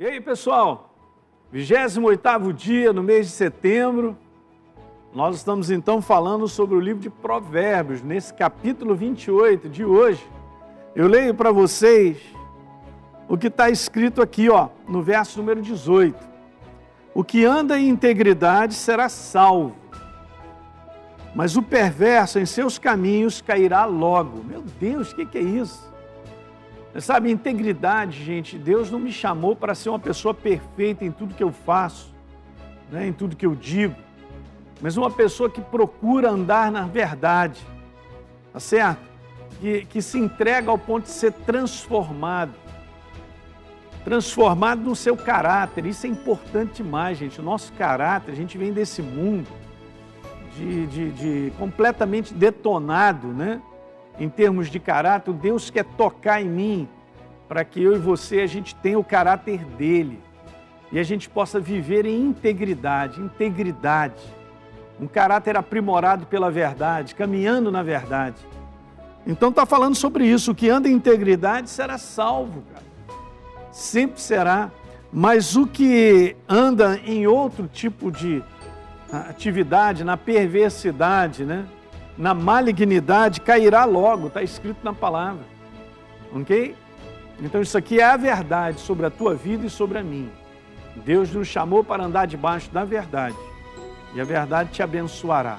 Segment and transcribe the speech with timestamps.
[0.00, 0.94] E aí, pessoal?
[1.52, 4.16] 28º dia no mês de setembro.
[5.14, 10.26] Nós estamos então falando sobre o livro de Provérbios, nesse capítulo 28 de hoje.
[10.96, 12.16] Eu leio para vocês
[13.28, 16.16] o que está escrito aqui, ó, no verso número 18.
[17.12, 19.76] O que anda em integridade será salvo,
[21.34, 24.42] mas o perverso em seus caminhos cairá logo.
[24.44, 25.89] Meu Deus, o que, que é isso?
[26.98, 31.42] Sabe, integridade, gente, Deus não me chamou para ser uma pessoa perfeita em tudo que
[31.42, 32.12] eu faço,
[32.90, 33.94] né, em tudo que eu digo,
[34.80, 37.60] mas uma pessoa que procura andar na verdade,
[38.52, 39.08] tá certo?
[39.60, 42.54] Que, que se entrega ao ponto de ser transformado,
[44.04, 47.40] transformado no seu caráter, isso é importante demais, gente.
[47.40, 49.48] O nosso caráter, a gente vem desse mundo
[50.56, 53.60] de, de, de completamente detonado, né?
[54.18, 56.88] Em termos de caráter, Deus quer tocar em mim
[57.48, 60.20] para que eu e você a gente tenha o caráter dele
[60.92, 64.22] e a gente possa viver em integridade, integridade,
[65.00, 68.36] um caráter aprimorado pela verdade, caminhando na verdade.
[69.26, 72.84] Então está falando sobre isso, o que anda em integridade será salvo, cara.
[73.70, 74.70] Sempre será.
[75.12, 78.42] Mas o que anda em outro tipo de
[79.12, 81.66] atividade, na perversidade, né?
[82.16, 85.44] Na malignidade cairá logo, está escrito na palavra.
[86.32, 86.76] Ok?
[87.40, 90.30] Então isso aqui é a verdade sobre a tua vida e sobre a minha.
[91.04, 93.36] Deus nos chamou para andar debaixo da verdade.
[94.14, 95.58] E a verdade te abençoará,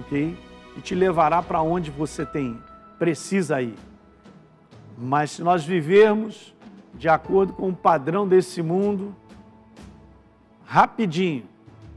[0.00, 0.36] ok?
[0.76, 2.58] E te levará para onde você tem,
[2.98, 3.76] precisa ir.
[4.98, 6.54] Mas se nós vivermos
[6.94, 9.14] de acordo com o padrão desse mundo,
[10.64, 11.44] rapidinho,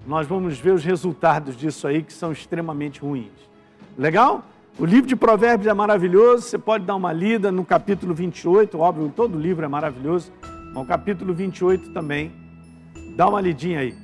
[0.06, 3.32] nós vamos ver os resultados disso aí que são extremamente ruins.
[3.98, 4.44] Legal?
[4.78, 9.12] O livro de Provérbios é maravilhoso, você pode dar uma lida no capítulo 28, óbvio,
[9.16, 10.32] todo livro é maravilhoso,
[10.72, 12.32] mas o capítulo 28 também.
[13.16, 13.96] Dá uma lidinha aí.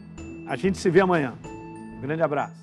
[0.48, 1.36] A gente se vê amanhã.
[1.46, 2.63] Um grande abraço.